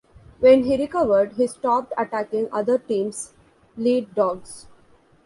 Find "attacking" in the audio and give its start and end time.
1.95-2.49